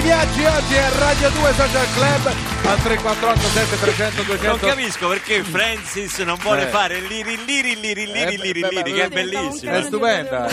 [0.00, 2.26] Di viaggi oggi a Radio 2 Social Club
[2.66, 6.66] al 348 7300 200 Non capisco perché Francis non vuole Eh.
[6.70, 9.72] fare liri liri liri liri Eh, liri beh, liri beh, che è bellissimo.
[9.72, 10.48] È stupenda.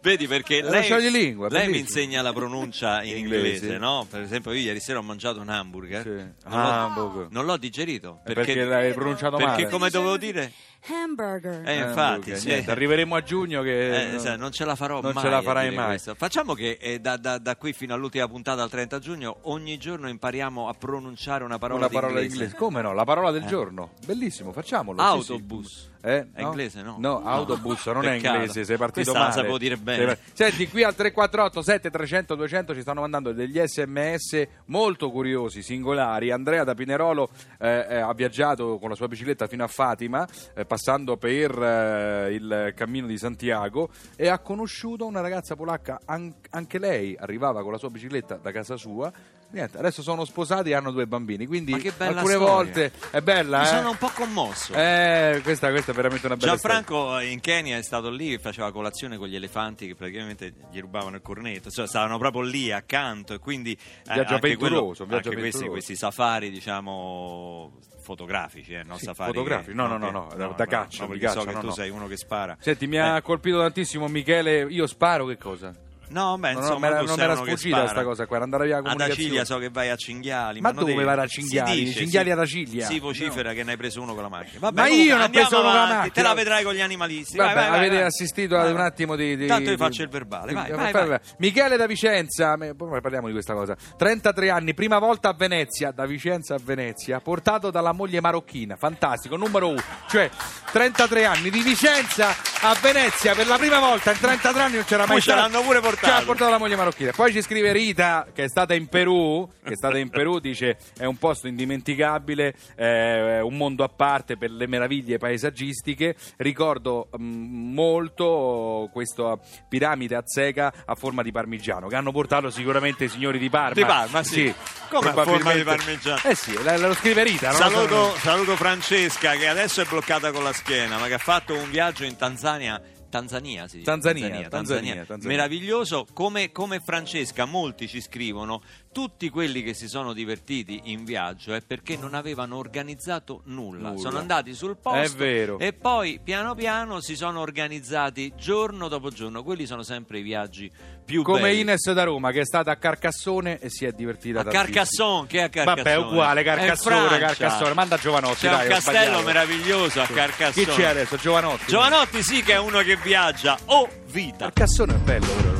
[0.00, 3.46] Vedi perché È lei, scioglilingua, lei mi insegna la pronuncia in Inglese.
[3.64, 4.06] inglese, no?
[4.08, 6.02] Per esempio io ieri sera ho mangiato un hamburger.
[6.02, 6.48] Sì.
[6.48, 7.26] Non, l'ho, Hamburger.
[7.30, 8.20] non l'ho digerito.
[8.26, 9.68] Eh, perché l'hai pronunciato perché male.
[9.68, 10.52] come dovevo dire?
[10.86, 11.62] Hamburger.
[11.68, 12.46] Eh, Eh, infatti, sì.
[12.48, 15.22] niente, arriveremo a giugno che Eh, non ce la farò non mai.
[15.24, 15.86] ce la farai mai.
[15.86, 16.14] questo.
[16.14, 20.08] Facciamo che eh, da, da- da qui fino all'ultima puntata al 30 giugno ogni giorno
[20.08, 22.34] impariamo a pronunciare una parola, una parola d'inglese.
[22.44, 22.56] inglese.
[22.56, 22.92] Come no?
[22.94, 23.90] La parola del giorno.
[24.06, 24.96] Bellissimo, facciamolo.
[25.20, 25.32] sì,
[25.64, 25.86] sì.
[26.00, 26.96] Eh, È inglese, no?
[26.98, 29.32] No, autobus non è inglese, sei partito Questa la male.
[29.32, 30.18] sapevo dire bene.
[30.32, 36.30] Senti, qui al 348 7300 200 ci stanno mandando degli sms molto curiosi, singolari.
[36.30, 40.64] Andrea da Pinerolo eh, eh, ha viaggiato con la sua bicicletta fino a Fatima, eh,
[40.64, 46.78] passando per eh, il cammino di Santiago e ha conosciuto una ragazza polacca, an- anche
[46.78, 49.12] lei arrivava con la sua bicicletta da casa sua.
[49.50, 52.52] Niente, adesso sono sposati e hanno due bambini, quindi Ma che bella alcune storia.
[52.52, 53.68] volte è bella, Mi eh?
[53.68, 54.74] sono un po' commosso.
[54.74, 56.76] Eh, questa, questa è veramente una bella storia.
[56.76, 60.78] Gianfranco eh, in Kenya è stato lì faceva colazione con gli elefanti che praticamente gli
[60.80, 63.78] rubavano il cornetto, cioè stavano proprio lì accanto e quindi eh,
[64.12, 67.72] Viaggio anche, quello- avventuroso, un viaggio anche questi, questi safari diciamo
[68.02, 71.08] fotografici, eh, non Sì, safari fotografici, che- no, no, che- no, no, da caccia, no,
[71.08, 71.72] perché so caccia, che no, tu no.
[71.72, 72.54] sei uno che spara.
[72.60, 74.66] Senti, mi ha Eh, colpito tantissimo Michele.
[74.68, 75.74] Io sparo che cosa?
[76.10, 77.88] No, beh, No, no, insomma, non era uno che sfuggita spara.
[77.90, 79.00] sta cosa qua, era andare via la Ad.
[79.00, 80.60] Acilia so che vai a cinghiali.
[80.60, 81.84] Ma non dove devi- vai a cinghiali?
[81.84, 82.86] dice, Cinghiali si- ad Acilia?
[82.86, 84.58] Si vocifera che ne hai preso uno con la macchina.
[84.60, 86.12] Vabbè, Ma comunque, io non ho preso uno con la macchina.
[86.14, 87.36] Te la vedrai con gli animalisti.
[87.36, 88.04] Vabbè, vai, vai, avete vai.
[88.04, 90.52] assistito ad un attimo di, di- Tanto di- faccio il verbale.
[90.52, 91.18] Vai.
[91.38, 93.76] Michele da Vicenza, poi parliamo di questa cosa.
[93.96, 98.76] 33 anni, prima volta a Venezia, da Vicenza a Venezia, portato dalla moglie marocchina.
[98.76, 99.82] Fantastico, numero uno.
[100.08, 100.30] Cioè,
[100.72, 102.28] 33 anni di Vicenza
[102.60, 105.40] a Venezia per la prima volta in 33 anni non c'era mai Poi ce stato.
[105.40, 105.96] l'hanno pure portato.
[106.00, 107.12] Ci ha portato la moglie marocchina.
[107.12, 110.78] Poi ci scrive Rita, che è stata in Perù, che è stata in Perù, dice
[110.96, 116.14] è un posto indimenticabile, eh, un mondo a parte per le meraviglie paesaggistiche.
[116.36, 119.38] Ricordo mm, molto questa
[119.68, 123.74] piramide a zecca a forma di parmigiano, che hanno portato sicuramente i signori di Parma.
[123.74, 124.52] Di Parma, sì.
[124.88, 126.20] Come a forma di parmigiano?
[126.24, 127.50] Eh sì, lo scrive Rita.
[127.52, 131.70] Saluto, saluto Francesca che adesso è bloccata con la schiena, ma che ha fatto un
[131.70, 132.80] viaggio in Tanzania.
[133.08, 133.82] Tanzania, sì.
[133.82, 135.28] Tanzania, Tanzania, Tanzania.
[135.28, 136.06] Meraviglioso.
[136.12, 141.60] Come, come Francesca, molti ci scrivono: tutti quelli che si sono divertiti in viaggio è
[141.62, 143.88] perché non avevano organizzato nulla.
[143.90, 144.00] Nulla.
[144.00, 145.58] Sono andati sul posto È vero.
[145.58, 149.42] e poi piano piano si sono organizzati giorno dopo giorno.
[149.42, 150.70] Quelli sono sempre i viaggi
[151.04, 151.60] più Come belli.
[151.60, 154.64] Ines da Roma, che è stata a Carcassone e si è divertita A tantissimo.
[154.74, 155.82] Carcassonne, che è a Carcassonne?
[155.82, 157.18] Vabbè, è uguale, È in Carcassone, Francia.
[157.18, 157.72] Carcassone.
[157.74, 160.66] Manda Giovanotti, C'è dai, un castello meraviglioso a Chi Carcassonne.
[160.66, 161.16] c'è adesso?
[161.16, 161.64] Giovanotti.
[161.68, 163.58] Giovanotti sì che è uno che viaggia.
[163.66, 164.46] Oh, vita.
[164.46, 165.57] Carcassone è bello, però.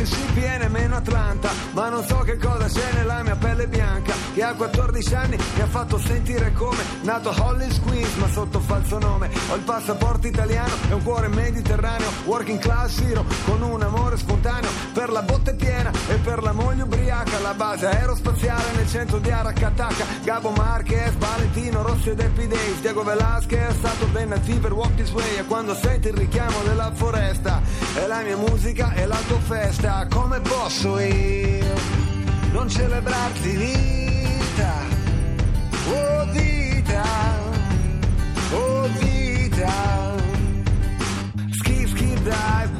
[0.00, 3.66] È il Mississippi e nemmeno Atlanta, ma non so che cosa c'è nella mia pelle
[3.66, 8.60] bianca, che a 14 anni mi ha fatto sentire come nato Hollis Queens, ma sotto
[8.60, 9.30] falso nome.
[9.50, 14.70] Ho il passaporto italiano e un cuore mediterraneo, working class hero, con un amore spontaneo
[14.92, 17.38] per la botte piena e per la moglie ubriaca.
[17.40, 23.02] La base aerospaziale nel centro di Aracataca, Gabo Marquez, Valentino Rossi ed Happy Days, Diego
[23.02, 27.60] Velasquez, Saturday Night Fever, Walk This Way, e quando senti il richiamo della foresta,
[27.94, 29.06] è la mia musica e
[29.90, 31.74] l'autofesta, come posso io.
[32.52, 34.72] Non celebrarti vita,
[35.88, 37.04] oh vita,
[38.52, 40.14] oh vita,
[41.50, 42.79] skip skip dive,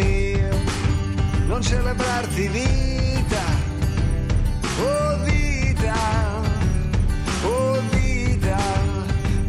[1.47, 3.43] non celebrarti vita?
[4.83, 5.93] Oh vita,
[7.43, 8.57] oh vita,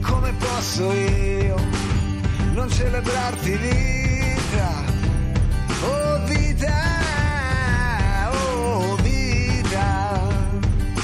[0.03, 1.57] come posso io
[2.53, 4.69] non celebrarti vita?
[5.85, 6.71] Oh vita,
[8.31, 10.21] oh vita.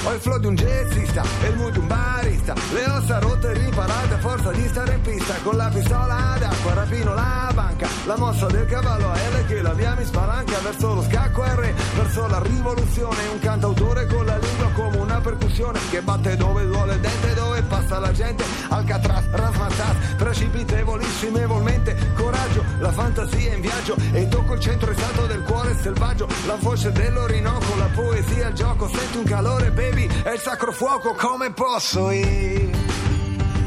[0.05, 3.51] Ho il flow di un jazzista e il mood di un barista Le ossa rotte
[3.51, 7.88] e riparate a forza di stare in pista Con la pistola d'acqua rapino la banca
[8.09, 11.75] La mossa del cavallo a L che la via mi spalanca Verso lo scacco R,
[11.95, 13.29] verso la rivoluzione.
[13.31, 17.61] Un cantautore con la lingua come una percussione Che batte dove duole il dente, dove
[17.65, 18.45] passa la gente.
[18.71, 25.77] Alcatraz, rasmazzat, precipitevolissimamente Coraggio, la fantasia in viaggio E tocco il centro esatto del cuore
[25.77, 26.27] selvaggio.
[26.47, 28.89] La voce dell'Orinoco, la poesia, il gioco.
[28.89, 31.13] Senti un calore baby, è il sacro fuoco.
[31.13, 32.71] Come posso io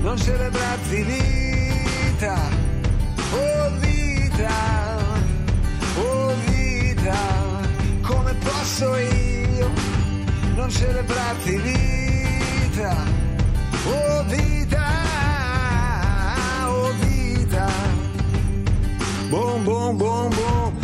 [0.02, 2.71] non celebrarti vita
[8.44, 9.70] posso io
[10.56, 12.96] non celebrarti vita.
[13.86, 14.88] Oh vita,
[16.68, 17.68] oh vita.
[19.30, 20.74] Boom, boom, boom, boom,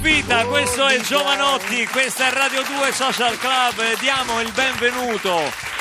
[0.00, 5.36] Vita, questo è Giovanotti, questa è Radio 2 Social Club diamo il benvenuto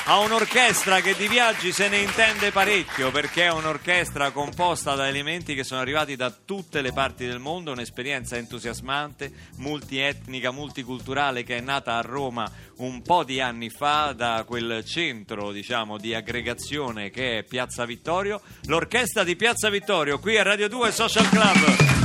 [0.06, 5.54] a un'orchestra che di viaggi se ne intende parecchio perché è un'orchestra composta da elementi
[5.54, 11.62] che sono arrivati da tutte le parti del mondo, un'esperienza entusiasmante, multietnica, multiculturale che è
[11.62, 17.40] nata a Roma un po' di anni fa da quel centro diciamo di aggregazione che
[17.40, 21.97] è Piazza Vittorio, l'orchestra di Piazza Vittorio qui a Radio 2 Social Club.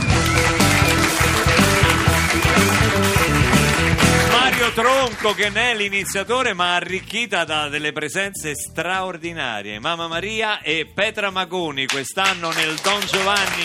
[4.63, 9.81] Mario Tronco che ne è l'iniziatore ma arricchita da delle presenze straordinarie.
[9.81, 13.65] Mamma Maria e Petra Magoni quest'anno nel Don Giovanni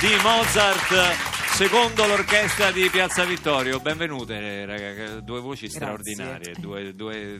[0.00, 3.78] di Mozart secondo l'orchestra di Piazza Vittorio.
[3.78, 7.38] Benvenute ragazzi due voci straordinarie due, due-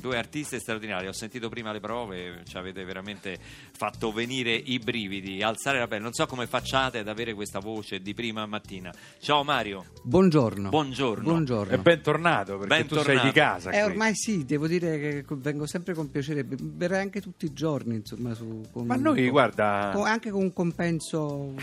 [0.00, 5.42] due artiste straordinarie ho sentito prima le prove ci avete veramente fatto venire i brividi
[5.42, 9.42] alzare la pelle non so come facciate ad avere questa voce di prima mattina ciao
[9.44, 10.68] Mario Buongiorno.
[10.68, 11.24] Buongiorno.
[11.24, 11.72] Buongiorno.
[11.72, 13.26] E bentornato perché tu sei Bentornato.
[13.26, 13.70] di casa.
[13.70, 17.96] Eh, ormai sì, devo dire che vengo sempre con piacere, berrei anche tutti i giorni,
[17.96, 21.54] insomma, su, con- Ma noi, con- guarda, con- anche con un compenso...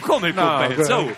[0.00, 0.94] Come il No, compenso?
[0.94, 1.14] quello-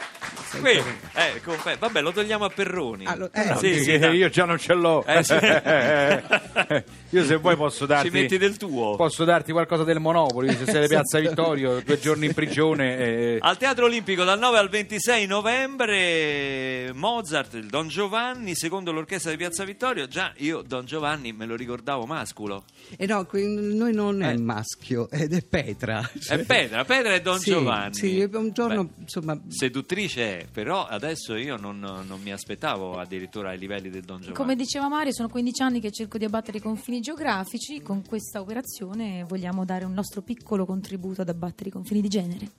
[0.60, 0.82] Qui,
[1.14, 1.76] eh.
[1.78, 3.06] Vabbè, lo togliamo a Perroni.
[3.06, 5.04] Ah, lo- eh, No, sì, che- sì, che io già non ce l'ho.
[5.06, 5.35] Eh, sì.
[7.12, 8.97] io se vuoi posso darti Ci metti del tuo.
[8.97, 13.38] Posso darti qualcosa del Monopoli, se sei di Piazza Vittorio, due giorni in prigione e...
[13.40, 19.37] Al Teatro Olimpico dal 9 al 26 novembre Mozart, il Don Giovanni, secondo l'orchestra di
[19.37, 20.07] Piazza Vittorio.
[20.09, 22.64] Già io Don Giovanni me lo ricordavo masculo.
[22.97, 24.33] E no, qui- noi non è Eh.
[24.33, 26.09] il maschio, ed è Petra.
[26.26, 27.95] È Petra, Petra e Don Sì, Giovanni.
[27.95, 29.38] Sì, un giorno, Beh, insomma...
[29.49, 34.37] seduttrice è, però adesso io non, non mi aspettavo addirittura ai livelli del Don Giovanni.
[34.37, 37.82] Come diceva Mario, sono 15 anni che cerco di abbattere i confini geografici.
[37.82, 42.50] Con questa operazione vogliamo dare un nostro piccolo contributo ad abbattere i confini di genere.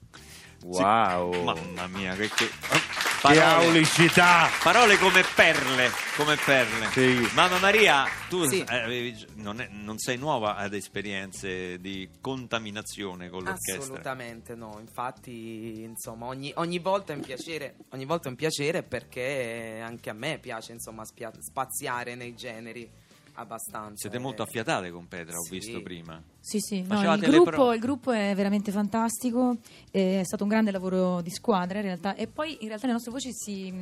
[0.66, 2.46] Wow, Mamma mia, che, che...
[2.48, 2.52] che
[3.22, 4.48] Parole, aulicità!
[4.62, 6.90] parole come perle, come perle.
[6.92, 7.30] Sì.
[7.34, 8.60] Mamma Maria, tu Sì.
[8.70, 13.82] eh, avevi non, è- non sei nuova ad esperienze di contaminazione con l'orchestra.
[13.82, 18.84] Assolutamente no, infatti insomma ogni, ogni volta è un piacere, ogni volta è un piacere
[18.84, 22.90] perché anche a me piace insomma spia- spaziare nei generi.
[23.34, 23.96] Abbastanza.
[23.96, 25.52] Siete molto affiatate con Petra, ho Sì.
[25.52, 26.22] visto prima.
[26.40, 27.76] Sì, sì, no, il, gruppo, prove.
[27.76, 29.58] il gruppo è veramente fantastico,
[29.92, 33.12] è stato un grande lavoro di squadra in realtà e poi in realtà le nostre
[33.12, 33.74] voci si,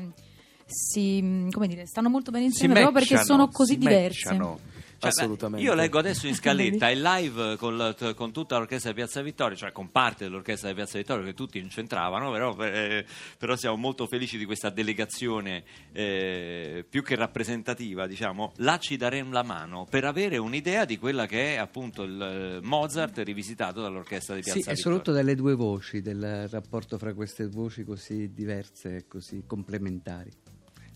[0.65, 4.29] si come dire, stanno molto bene insieme proprio perché matchano, sono così diverse.
[4.33, 4.59] matchano.
[5.01, 5.65] Cioè, Assolutamente.
[5.65, 9.71] Io leggo adesso in scaletta il live con, con tutta l'orchestra di Piazza Vittorio, cioè
[9.71, 13.03] con parte dell'orchestra di Piazza Vittorio che tutti incentravano, però, eh,
[13.35, 18.53] però siamo molto felici di questa delegazione eh, più che rappresentativa, diciamo.
[18.57, 22.59] Là ci daremo la mano per avere un'idea di quella che è appunto il eh,
[22.61, 24.81] Mozart rivisitato dall'orchestra di Piazza Sì, è Vittorio.
[24.83, 30.29] soprattutto dalle due voci, del rapporto fra queste voci così diverse e così complementari.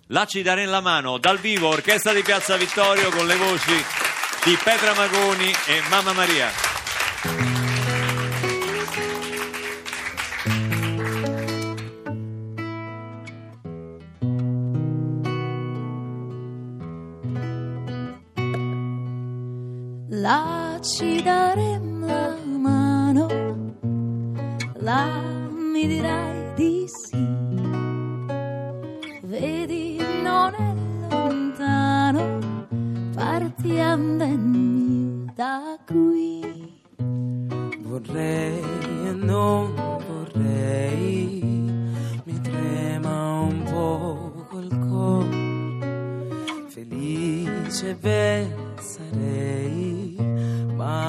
[0.09, 3.73] Là ci daremo la mano dal vivo, orchestra di Piazza Vittorio con le voci
[4.43, 7.54] di Petra Magoni e Mamma Maria.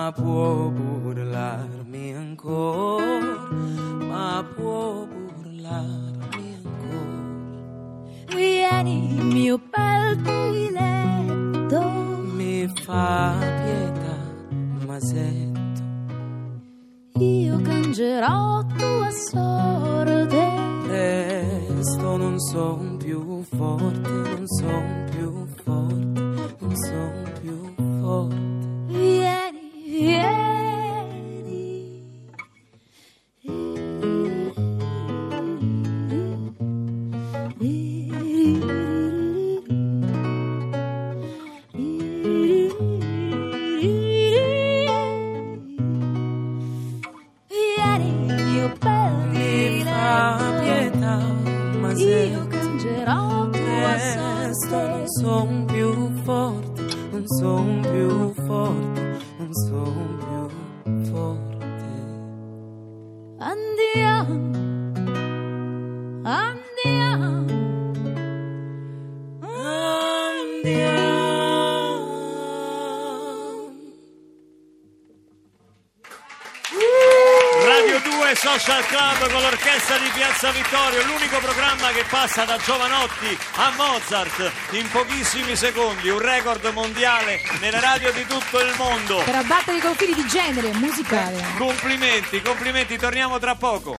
[0.06, 3.48] Ma può burlarmi ancora,
[4.06, 8.36] ma può burlarmi ancora.
[8.36, 11.80] Vieni, mio bel diletto,
[12.36, 13.34] Mi fa
[13.64, 14.16] pietà,
[14.86, 15.82] masetto.
[17.18, 20.44] io cangerò tua sorte.
[20.86, 26.20] Presto non son più forte, non son più forte,
[26.60, 28.54] non son più forte.
[28.86, 29.25] Vieni,
[55.06, 59.05] non son più forte, non son più forte,
[60.82, 61.64] più forte.
[63.38, 64.55] Andiamo.
[78.36, 84.52] Social Club con l'orchestra di Piazza Vittorio, l'unico programma che passa da Giovanotti a Mozart
[84.72, 89.22] in pochissimi secondi, un record mondiale nelle radio di tutto il mondo.
[89.24, 91.42] Per abbattere i confini di genere musicale.
[91.56, 93.94] Complimenti, complimenti, torniamo tra poco.